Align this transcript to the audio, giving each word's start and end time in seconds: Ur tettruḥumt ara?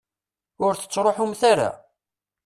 Ur 0.65 0.73
tettruḥumt 0.75 1.41
ara? 1.51 1.69